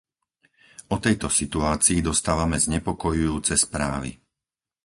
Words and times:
O 0.89 0.97
tejto 1.05 1.27
situácii 1.39 1.99
dostávame 2.09 2.57
znepokojujúce 2.65 3.53
správy. 3.65 4.09